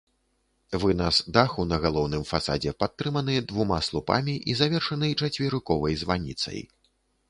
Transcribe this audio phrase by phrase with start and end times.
[0.83, 6.71] Вынас даху на галоўным фасадзе падтрыманы двума слупамі і завершаны чацверыковай званіцай.